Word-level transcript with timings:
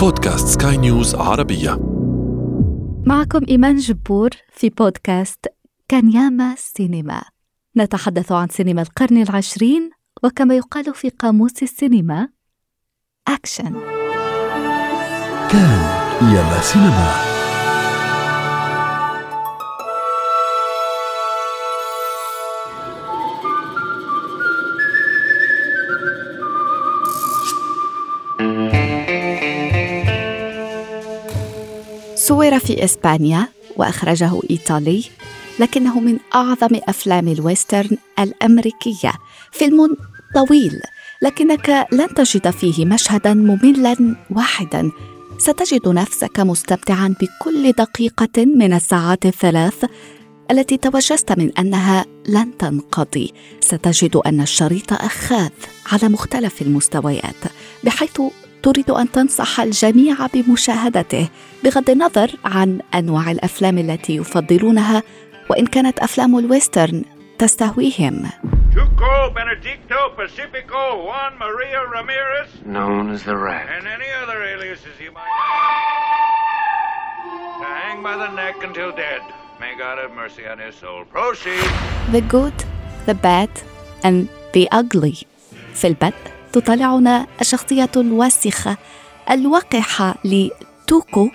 بودكاست 0.00 0.62
سكاي 0.62 0.76
نيوز 0.76 1.14
عربية. 1.14 1.78
معكم 3.06 3.40
إيمان 3.48 3.76
جبور 3.76 4.30
في 4.52 4.68
بودكاست 4.70 5.46
كان 5.88 6.12
ياما 6.12 6.54
سينما. 6.58 7.22
نتحدث 7.76 8.32
عن 8.32 8.48
سينما 8.48 8.82
القرن 8.82 9.22
العشرين 9.22 9.90
وكما 10.22 10.56
يقال 10.56 10.94
في 10.94 11.08
قاموس 11.08 11.62
السينما. 11.62 12.28
أكشن 13.28 13.72
كان 15.50 15.80
ياما 16.22 16.60
سينما. 16.60 17.29
إسبانيا 32.70 33.48
وأخرجه 33.76 34.40
إيطالي 34.50 35.04
لكنه 35.58 36.00
من 36.00 36.18
أعظم 36.34 36.68
أفلام 36.88 37.28
الويسترن 37.28 37.96
الأمريكية. 38.18 39.12
فيلم 39.52 39.96
طويل 40.34 40.80
لكنك 41.22 41.86
لن 41.92 42.14
تجد 42.14 42.50
فيه 42.50 42.86
مشهدا 42.86 43.34
مملا 43.34 44.16
واحدا. 44.30 44.90
ستجد 45.38 45.88
نفسك 45.88 46.40
مستمتعا 46.40 47.14
بكل 47.20 47.72
دقيقة 47.72 48.44
من 48.44 48.72
الساعات 48.72 49.26
الثلاث 49.26 49.84
التي 50.50 50.76
توجست 50.76 51.32
من 51.38 51.58
أنها 51.58 52.06
لن 52.28 52.58
تنقضي. 52.58 53.32
ستجد 53.60 54.16
أن 54.16 54.40
الشريط 54.40 54.92
أخاذ 54.92 55.50
على 55.92 56.08
مختلف 56.08 56.62
المستويات 56.62 57.36
بحيث 57.84 58.20
تريد 58.62 58.90
ان 58.90 59.10
تنصح 59.12 59.60
الجميع 59.60 60.16
بمشاهدته 60.34 61.28
بغض 61.64 61.90
النظر 61.90 62.30
عن 62.44 62.80
انواع 62.94 63.30
الافلام 63.30 63.78
التي 63.78 64.16
يفضلونها 64.16 65.02
وان 65.50 65.66
كانت 65.66 65.98
افلام 65.98 66.38
الويسترن 66.38 67.04
تستهويهم 67.38 68.28
Tuco, 68.74 69.16
Benedicto, 69.40 70.00
Pacifico, 70.20 70.82
Juan 71.06 71.32
Maria 71.44 71.80
Ramirez, 71.94 72.50
known 72.76 73.04
as 73.14 73.20
the 73.24 73.36
Rat. 73.46 73.66
and 73.76 73.84
any 73.96 74.10
other 74.22 74.38
aliases 74.52 74.94
you 75.04 75.10
might 75.16 75.32
have. 77.60 77.80
Hang 77.82 77.98
by 78.08 78.14
the 78.24 78.30
neck 78.42 78.56
until 78.68 78.90
dead. 79.04 79.22
May 79.62 79.72
God 79.82 79.96
have 80.02 80.12
mercy 80.22 80.44
on 80.52 80.58
his 80.66 80.74
soul. 80.82 81.00
Proceed. 81.16 81.68
The 82.16 82.22
Good, 82.36 82.56
The 83.08 83.16
Bad 83.28 83.50
and 84.06 84.28
The 84.54 84.64
Ugly 84.80 85.24
في 85.74 85.86
البدء 85.86 86.14
تطلعنا 86.52 87.26
الشخصية 87.40 87.90
الوسخة 87.96 88.76
الوقحة 89.30 90.14
لتوكو 90.24 91.30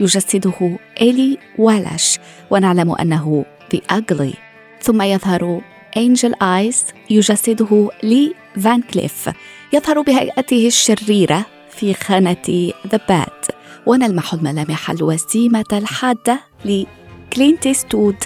يجسده 0.00 0.78
إيلي 1.00 1.38
والاش 1.58 2.18
ونعلم 2.50 2.92
أنه 2.92 3.44
The 3.74 3.78
Ugly. 3.92 4.36
ثم 4.82 5.02
يظهر 5.02 5.60
أنجل 5.96 6.34
آيز 6.42 6.84
يجسده 7.10 7.90
لي 8.02 8.34
فان 8.60 8.82
كليف 8.82 9.30
يظهر 9.72 10.00
بهيئته 10.00 10.66
الشريرة 10.66 11.46
في 11.70 11.94
خانة 11.94 12.72
The 12.88 12.98
Bad 13.10 13.54
ونلمح 13.86 14.34
الملامح 14.34 14.90
الوسيمة 14.90 15.64
الحادة 15.72 16.40
لكلينت 16.64 17.66
إيستوود 17.66 18.16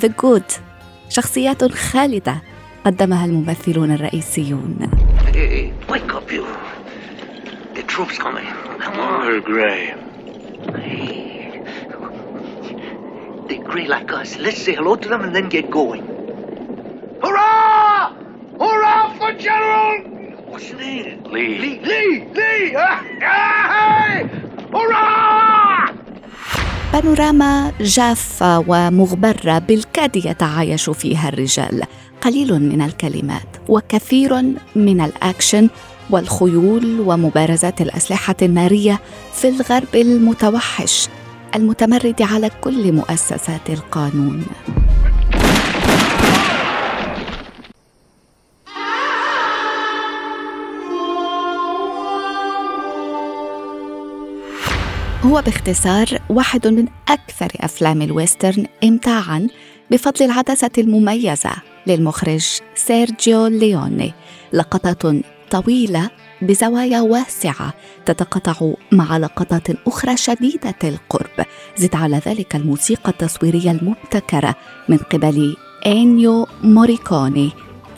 The 0.00 0.08
Good. 0.08 0.52
شخصيات 1.08 1.72
خالدة 1.72 2.42
قدمها 2.84 3.24
الممثلون 3.26 3.90
الرئيسيون. 3.90 4.76
Hey, 5.32 5.61
wake 5.92 6.14
up, 6.14 6.32
you. 6.32 6.46
The 7.74 7.82
troops 7.82 8.16
coming. 8.16 8.46
Come 8.84 8.98
on. 8.98 9.26
They're 9.26 9.42
gray. 9.42 9.94
Hey. 10.80 11.60
They're 13.46 13.62
gray 13.70 13.86
like 13.86 14.10
us. 14.10 14.38
Let's 14.38 14.62
say 14.64 14.74
hello 14.74 14.96
to 14.96 15.06
them 15.12 15.20
and 15.20 15.36
then 15.36 15.50
get 15.50 15.70
going. 15.70 16.04
Hurrah! 17.22 18.16
Hurrah 18.62 19.04
for 19.18 19.32
General! 19.34 19.92
What's 20.50 20.70
your 20.70 20.78
name? 20.78 21.24
Lee. 21.24 21.58
Lee. 21.62 21.80
Lee. 21.90 22.24
Lee. 22.38 22.70
Hey! 23.28 24.16
Hurrah! 24.72 25.52
بانوراما 26.92 27.72
جافة 27.80 28.64
ومغبرة 28.68 29.58
بالكاد 29.58 30.16
يتعايش 30.16 30.90
فيها 30.90 31.28
الرجال 31.28 31.82
قليل 32.22 32.60
من 32.60 32.82
الكلمات 32.82 33.48
وكثير 33.68 34.42
من 34.76 35.00
الأكشن 35.00 35.68
والخيول 36.10 37.00
ومبارزات 37.00 37.80
الأسلحة 37.80 38.34
النارية 38.42 39.00
في 39.32 39.48
الغرب 39.48 39.94
المتوحش 39.94 41.08
المتمرد 41.54 42.22
على 42.22 42.50
كل 42.60 42.92
مؤسسات 42.92 43.70
القانون. 43.70 44.44
هو 55.22 55.42
باختصار 55.42 56.06
واحد 56.28 56.66
من 56.66 56.86
أكثر 57.08 57.52
أفلام 57.60 58.02
ال 58.02 58.10
western 58.10 58.66
إمتاعاً 58.84 59.48
بفضل 59.92 60.24
العدسة 60.24 60.70
المميزة 60.78 61.50
للمخرج 61.86 62.46
سيرجيو 62.74 63.46
ليوني 63.46 64.12
لقطات 64.52 65.02
طويلة 65.50 66.10
بزوايا 66.42 67.00
واسعة 67.00 67.74
تتقاطع 68.06 68.72
مع 68.92 69.16
لقطات 69.16 69.86
أخرى 69.86 70.16
شديدة 70.16 70.74
القرب. 70.84 71.46
زد 71.76 71.94
على 71.94 72.20
ذلك 72.26 72.56
الموسيقى 72.56 73.10
التصويرية 73.10 73.70
المبتكرة 73.70 74.54
من 74.88 74.96
قبل 74.96 75.56
إنيو 75.86 76.46
موريكوني 76.62 77.50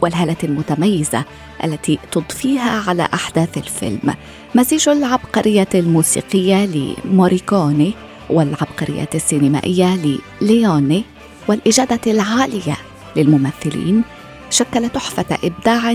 والهالة 0.03 0.37
المتميزة 0.45 1.25
التي 1.65 1.99
تضفيها 2.13 2.83
على 2.89 3.09
أحداث 3.15 3.59
الفيلم. 3.59 4.15
مزيج 4.55 4.89
العبقرية 4.89 5.69
الموسيقية 5.75 6.67
لموريكوني 6.67 7.95
والعبقرية 8.31 9.09
السينمائية 9.15 10.19
لليوني 10.43 11.05
والإجادة 11.49 12.13
العالية 12.13 12.77
للممثلين 13.17 14.03
شكل 14.51 14.89
تحفة 14.89 15.39
إبداع 15.45 15.91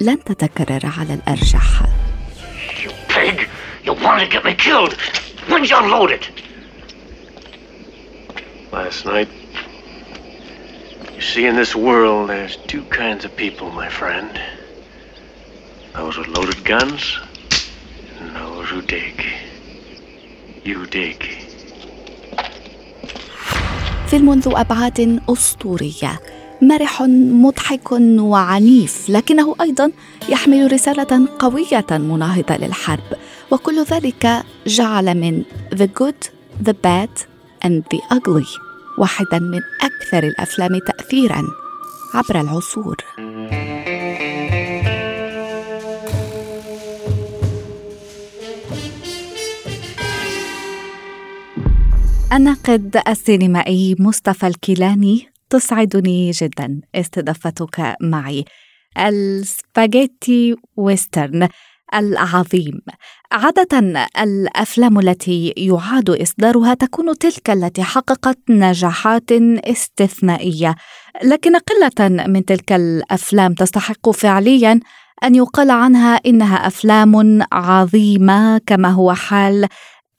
لن 0.00 0.24
تتكرر 0.24 0.92
على 0.98 1.14
الأرجح 1.14 1.82
You 2.84 2.90
pig! 3.08 3.46
You 3.84 3.92
want 3.92 4.20
to 4.20 4.26
get 4.28 4.44
me 4.44 4.54
killed! 4.54 4.94
When'd 5.48 5.70
you 5.70 5.76
unload 5.76 6.10
it? 6.10 6.30
last 8.72 9.04
night. 9.04 9.28
You 11.14 11.20
see, 11.20 11.46
in 11.46 11.56
this 11.56 11.76
world, 11.76 12.30
there's 12.30 12.56
two 12.56 12.84
kinds 12.84 13.24
of 13.24 13.36
people, 13.36 13.70
my 13.70 13.88
friend. 13.88 14.40
Those 15.94 16.16
with 16.16 16.28
loaded 16.28 16.64
guns, 16.64 17.18
and 18.18 18.34
those 18.34 18.68
who 18.70 18.80
dig. 18.80 19.22
You 20.64 20.86
dig. 20.86 21.41
فيلم 24.12 24.32
ذو 24.32 24.56
أبعاد 24.56 25.20
أسطورية. 25.28 26.20
مرح 26.62 27.02
مضحك 27.42 27.92
وعنيف 27.92 29.10
لكنه 29.10 29.54
أيضا 29.60 29.92
يحمل 30.28 30.72
رسالة 30.72 31.28
قوية 31.38 31.86
مناهضة 31.90 32.56
للحرب. 32.56 33.04
وكل 33.50 33.84
ذلك 33.84 34.44
جعل 34.66 35.14
من 35.14 35.42
The 35.74 35.88
Good, 36.00 36.28
The 36.64 36.72
Bad 36.72 37.24
and 37.64 37.82
The 37.94 38.16
Ugly 38.16 38.60
واحدا 38.98 39.38
من 39.38 39.60
أكثر 39.80 40.22
الأفلام 40.28 40.78
تأثيرا 40.78 41.42
عبر 42.14 42.40
العصور. 42.40 42.96
الناقد 52.32 53.02
السينمائي 53.08 53.96
مصطفى 53.98 54.46
الكيلاني 54.46 55.28
تسعدني 55.50 56.30
جدا. 56.30 56.80
استضافتك 56.94 57.96
معي 58.00 58.44
السباجيتي 58.98 60.56
ويسترن 60.76 61.48
العظيم. 61.94 62.80
عادة 63.32 64.06
الأفلام 64.22 64.98
التي 64.98 65.54
يعاد 65.56 66.10
إصدارها 66.10 66.74
تكون 66.74 67.18
تلك 67.18 67.50
التي 67.50 67.82
حققت 67.82 68.38
نجاحات 68.48 69.32
استثنائية 69.64 70.74
لكن 71.24 71.56
قلة 71.56 72.08
من 72.26 72.44
تلك 72.44 72.72
الأفلام 72.72 73.54
تستحق 73.54 74.10
فعليا 74.10 74.80
أن 75.24 75.34
يقال 75.34 75.70
عنها 75.70 76.14
إنها 76.26 76.66
أفلام 76.66 77.42
عظيمة 77.52 78.58
كما 78.58 78.88
هو 78.88 79.12
حال 79.12 79.68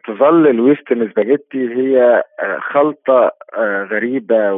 تظل 0.06 0.46
ال 0.46 0.54
western 0.54 1.10
spaghetti 1.10 1.68
هي 1.74 2.22
آه، 2.42 2.58
خلطة 2.72 3.30
آه، 3.58 3.88
غريبة 3.92 4.54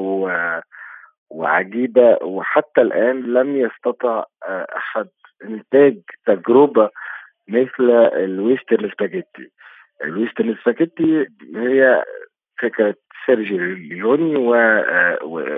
وعجيبة 1.31 2.19
وحتى 2.23 2.81
الآن 2.81 3.23
لم 3.23 3.57
يستطع 3.57 4.25
آه، 4.49 4.67
أحد 4.77 5.09
إنتاج 5.45 5.99
تجربة 6.27 6.91
مثل 7.49 7.91
ال 8.15 8.24
western 8.24 8.91
spaghetti. 8.91 9.51
ال 10.05 10.11
western 10.11 10.57
spaghetti 10.63 11.27
هي 11.57 12.05
فكرة 12.63 12.95
سيرجي 13.27 13.57
ليوني 13.59 14.37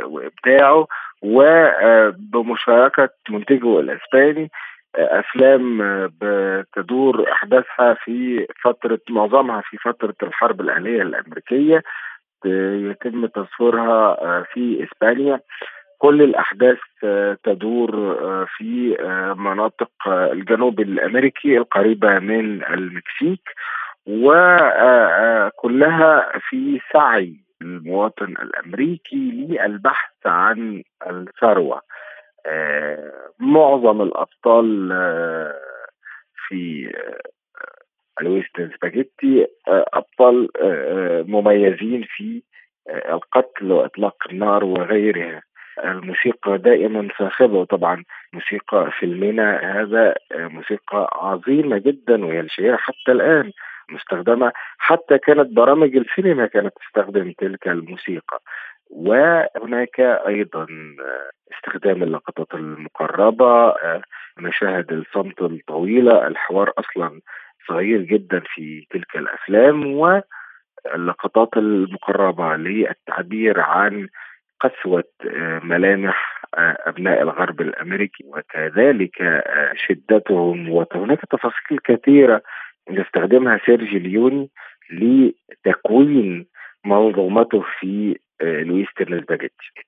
وإبداعه 0.05 0.87
وبمشاركة 1.23 3.09
منتجه 3.31 3.81
الإسباني 3.81 4.51
أفلام 4.97 5.79
بتدور 6.21 7.33
أحداثها 7.33 7.95
في 7.95 8.47
فترة 8.65 9.01
معظمها 9.11 9.61
في 9.61 9.77
فترة 9.77 10.15
الحرب 10.23 10.61
الأهلية 10.61 11.03
الأمريكية. 11.03 11.83
يتم 12.91 13.27
تصويرها 13.27 14.43
في 14.43 14.85
إسبانيا. 14.85 15.41
كل 15.99 16.23
الأحداث 16.23 16.79
تدور 17.45 17.91
في 18.57 18.97
مناطق 19.37 19.91
الجنوب 20.09 20.81
الأمريكي 20.81 21.59
القريبة 21.59 22.19
من 22.19 22.65
المكسيك 22.65 23.49
وكلها 24.07 25.33
في 26.49 26.81
سعي 26.93 27.37
المواطن 27.63 28.35
الأمريكي 28.43 29.47
للبحث 29.49 30.27
عن 30.27 30.83
الثروة. 31.07 31.83
آه، 32.47 33.13
معظم 33.39 34.03
الأبطال 34.03 34.93
آه، 34.93 35.55
في 36.49 36.93
آه، 36.97 37.21
ال 38.21 38.27
western 38.27 38.71
spaghetti 38.77 39.47
أبطال 39.69 40.49
مميزين 41.29 42.05
في 42.17 42.43
القتل 42.89 43.73
وإطلاق 43.73 44.17
النار 44.31 44.65
وغيرها. 44.65 45.43
الموسيقى 45.85 46.59
دائما 46.59 47.09
صاخبه 47.19 47.59
وطبعا 47.59 48.05
موسيقى 48.33 48.91
فيلمنا 48.99 49.81
هذا 49.81 50.15
موسيقى 50.35 51.11
عظيمة 51.13 51.79
جدا 51.79 52.25
وهي 52.25 52.41
الشهيره 52.41 52.77
حتى 52.77 53.13
الآن 53.13 53.53
مستخدمة. 53.91 54.53
حتى 54.79 55.19
كانت 55.19 55.57
برامج 55.57 55.97
السينما 55.97 56.47
كانت 56.47 56.73
تستخدم 56.81 57.33
تلك 57.39 57.69
الموسيقى. 57.69 58.41
وهناك 58.91 60.01
أيضا 60.01 60.67
استخدام 61.55 62.03
اللقطات 62.03 62.55
المقربة 62.55 63.75
مشاهد 64.39 64.93
الصمت 64.93 65.43
الطويلة. 65.43 66.27
الحوار 66.27 66.73
أصلا 66.79 67.21
صغير 67.71 68.01
جدا 68.03 68.43
في 68.55 68.87
تلك 68.91 69.17
الأفلام 69.17 69.87
واللقطات 69.87 71.57
المقربة 71.57 72.57
للتعبير 72.57 73.61
عن 73.61 74.09
قسوة 74.61 75.05
ملامح 75.63 76.45
أبناء 76.59 77.23
الغرب 77.23 77.61
الأمريكي 77.61 78.25
وكذلك 78.27 79.45
شدتهم. 79.87 80.71
وهناك 80.71 81.21
تفاصيل 81.31 81.79
كثيرة 81.85 82.43
يستخدمها 82.91 83.61
سيرجيو 83.67 83.99
ليوني 83.99 84.51
لتكوين 84.91 86.47
منظومته 86.85 87.65
في 87.81 88.19
ال 88.43 88.52
western 88.53 89.21
spaghetti 89.21 89.87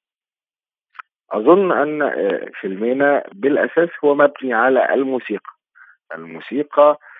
أظن 1.32 1.72
أن 1.72 2.02
آه، 2.02 2.48
فيلمنا 2.60 3.24
بالأساس 3.32 3.88
هو 4.04 4.14
مبني 4.14 4.54
على 4.54 4.94
الموسيقى. 4.94 5.52
الموسيقى 6.14 6.82
آه، 6.82 7.11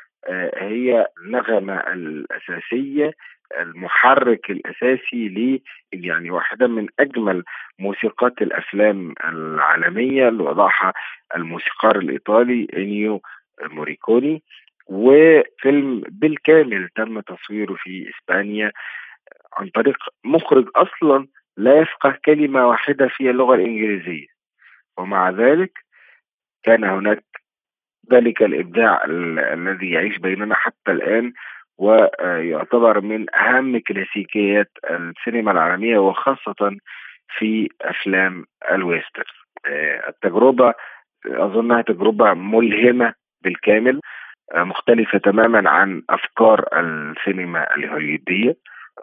هي 0.54 1.06
النغمه 1.18 1.76
الأساسية 1.76 3.12
المحرك 3.60 4.50
الأساسي 4.50 5.28
ل 5.28 5.60
يعني 5.92 6.30
واحدة 6.30 6.66
من 6.66 6.88
أجمل 7.00 7.44
موسيقات 7.78 8.42
الأفلام 8.42 9.14
العالمية 9.24 10.28
اللي 10.28 10.42
وضعها 10.42 10.92
الموسيقار 11.36 11.98
الإيطالي 11.98 12.66
إنيو 12.76 13.20
موريكوني 13.62 14.42
وفيلم 14.86 16.02
بالكامل 16.08 16.88
تم 16.96 17.20
تصويره 17.20 17.74
في 17.74 18.10
إسبانيا 18.10 18.72
عن 19.58 19.68
طريق 19.68 19.96
مخرج 20.24 20.68
أصلا 20.76 21.26
لا 21.56 21.80
يفقه 21.80 22.18
كلمة 22.24 22.68
واحدة 22.68 23.08
في 23.08 23.30
اللغة 23.30 23.54
الإنجليزية. 23.54 24.26
ومع 24.98 25.30
ذلك 25.30 25.72
كان 26.62 26.84
هناك 26.84 27.24
ذلك 28.12 28.42
الإبداع 28.42 29.04
الذي 29.52 29.90
يعيش 29.90 30.18
بيننا 30.18 30.54
حتى 30.54 30.92
الآن 30.92 31.32
ويعتبر 31.78 33.00
من 33.00 33.34
أهم 33.34 33.78
كلاسيكيات 33.78 34.70
السينما 34.90 35.50
العالمية 35.50 35.98
وخاصة 35.98 36.76
في 37.38 37.68
أفلام 37.82 38.44
الويستر 38.72 39.46
آه، 39.66 40.08
التجربة 40.08 40.74
اظنها 41.26 41.82
تجربة 41.82 42.34
ملهمة 42.34 43.14
بالكامل 43.42 44.00
آه، 44.54 44.64
مختلفة 44.64 45.18
تماما 45.18 45.70
عن 45.70 46.02
أفكار 46.10 46.68
السينما 46.72 47.76
الهوليودية 47.76 48.56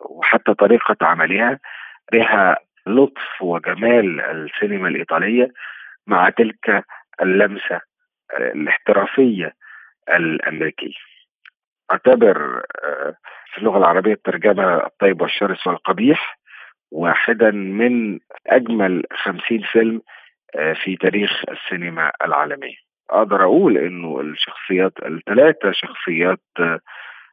وحتى 0.10 0.54
طريقة 0.54 0.96
عملها 1.02 1.60
بها 2.12 2.58
لطف 2.88 3.42
وجمال 3.42 4.22
السينما 4.22 4.88
الإيطالية 4.88 5.52
مع 6.08 6.30
تلك 6.30 6.86
اللمسة 7.22 7.82
الاحترافية 8.38 9.54
الأمريكية. 10.10 10.94
أعتبر 11.92 12.64
آه، 12.84 13.16
في 13.54 13.58
اللغة 13.58 13.78
العربية 13.78 14.14
الترجمة 14.14 14.86
الطيب 14.86 15.22
والشرس 15.22 15.68
والقبيح 15.68 16.40
واحدا 16.92 17.52
من 17.52 18.20
أجمل 18.48 19.04
خمسين 19.14 19.62
فيلم 19.72 20.02
آه، 20.56 20.74
في 20.74 20.96
تاريخ 20.96 21.44
السينما 21.50 22.12
العالمية. 22.26 22.76
أقدر 23.10 23.44
أقول 23.44 23.78
إنه 23.78 24.22
الشخصيات 24.22 24.94
الثلاثة 25.06 25.72
شخصيات 25.72 26.42
آه، 26.60 26.80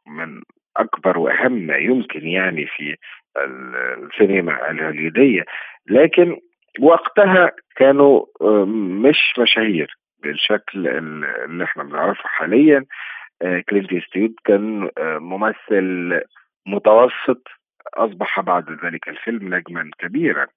من 0.07 0.41
أكبر 0.77 1.17
وأهم 1.17 1.51
ما 1.51 1.75
يمكن 1.75 2.27
يعني 2.27 2.65
في 2.65 2.95
السينما 3.37 4.71
الهوليودية. 4.71 5.45
لكن 5.89 6.37
وقتها 6.79 7.51
كانوا 7.75 8.25
مش 9.05 9.33
مشاهير. 9.39 9.97
بالشكل 10.19 10.87
اللي 10.87 11.63
إحنا 11.63 11.83
بنعرفه 11.83 12.23
حاليا 12.23 12.85
آه، 13.41 13.63
كلينت 13.69 13.91
ايستوود 13.91 14.33
كان 14.45 14.89
آه، 14.97 15.17
ممثل 15.17 16.21
متوسط 16.65 17.47
أصبح 17.93 18.39
بعد 18.39 18.85
ذلك 18.85 19.09
الفيلم 19.09 19.55
نجما 19.55 19.91
كبيرا. 19.99 20.47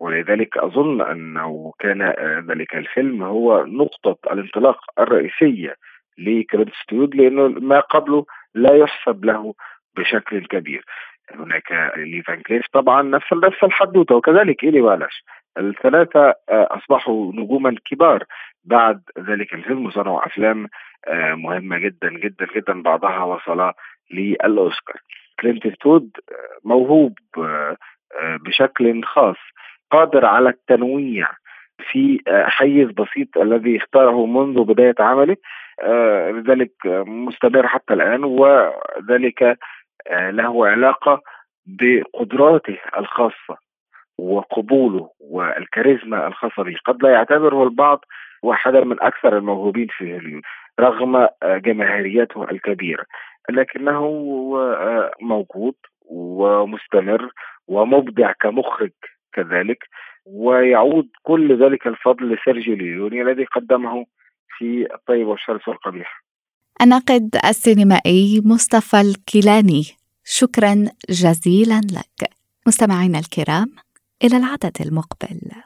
ولذلك 0.00 0.58
أظن 0.58 1.00
أنه 1.00 1.72
كان 1.78 2.02
آه، 2.02 2.44
ذلك 2.48 2.74
الفيلم 2.74 3.22
هو 3.22 3.64
نقطة 3.66 4.32
الانطلاق 4.32 4.78
الرئيسية 4.98 5.76
لكلينت 6.18 6.68
ايستوود 6.68 7.14
لأنه 7.14 7.48
ما 7.48 7.80
قبله 7.80 8.26
لا 8.54 8.76
يحسب 8.76 9.24
له 9.24 9.54
بشكل 9.96 10.46
كبير. 10.46 10.84
هناك 11.30 11.92
لي 11.96 12.19
فان 12.19 12.42
كليف 12.42 12.66
طبعا 12.72 13.02
نفس 13.02 13.32
نفس 13.32 13.64
الحدوتة 13.64 14.14
وكذلك 14.14 14.64
إيلي 14.64 14.80
والاش. 14.80 15.24
الثلاثة 15.58 16.28
آه، 16.28 16.34
أصبحوا 16.70 17.32
نجوما 17.32 17.76
كبار. 17.90 18.24
بعد 18.64 19.00
ذلك 19.18 19.54
الفيلم 19.54 19.86
وصنعوا 19.86 20.26
أفلام 20.26 20.68
آه، 21.08 21.34
مهمة 21.34 21.78
جدا 21.78 22.10
جدا 22.10 22.46
جدا 22.56 22.82
بعضها 22.82 23.24
وصل 23.24 23.72
للأوسكار. 24.10 24.96
كلينت 25.40 25.68
ايستوود 25.68 26.10
آه، 26.32 26.68
موهوب 26.68 27.18
بشكل 28.44 29.04
خاص. 29.04 29.36
قادر 29.90 30.26
على 30.26 30.48
التنويع 30.48 31.28
في 31.78 32.20
حيز 32.28 32.88
بسيط 32.90 33.38
الذي 33.38 33.76
اختاره 33.76 34.26
منذ 34.26 34.64
بداية 34.64 34.94
عمله 34.98 35.36
لذلك 36.30 36.72
مستمر 37.06 37.66
حتى 37.68 37.94
الآن 37.94 38.24
وذلك 38.24 39.58
آه، 40.06 40.30
له 40.30 40.66
علاقة 40.66 41.22
بقدراته 41.66 42.78
الخاصة 42.98 43.56
وقبوله 44.18 45.10
والكاريزما 45.20 46.26
الخاصة 46.26 46.62
به. 46.62 46.76
قد 46.84 47.02
لا 47.02 47.10
يعتبره 47.10 47.64
البعض 47.64 48.04
واحدا 48.44 48.84
من 48.84 49.02
أكثر 49.02 49.36
الموهوبين 49.38 49.86
في 49.98 50.14
هوليوود 50.14 50.42
رغم 50.80 51.16
آه، 51.16 51.28
جماهيريته 51.42 52.50
الكبيرة. 52.50 53.04
لكنه 53.50 54.00
آه، 54.56 55.12
موجود 55.20 55.74
ومستمر 56.06 57.30
ومبدع 57.68 58.32
كمخرج 58.32 58.90
كذلك 59.32 59.78
ويعود 60.26 61.08
كل 61.22 61.64
ذلك 61.64 61.86
الفضل 61.86 62.32
لسيرجيو 62.32 62.76
ليوني 62.76 63.22
الذي 63.22 63.44
قدمه 63.44 64.06
في 64.58 64.86
الطيب 64.94 65.26
والشرس 65.26 65.68
والقبيح. 65.68 66.24
الناقد 66.82 67.36
السينمائي 67.48 68.42
مصطفى 68.44 69.00
الكيلاني 69.00 69.82
شكرا 70.24 70.74
جزيلا 71.10 71.80
لك. 71.80 72.30
مستمعينا 72.66 73.18
الكرام 73.18 73.66
إلى 74.24 74.36
العدد 74.36 74.76
المقبل. 74.80 75.63